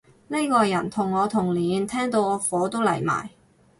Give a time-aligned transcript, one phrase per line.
[0.29, 3.29] 呢個人同我同年，聽到我火都嚟埋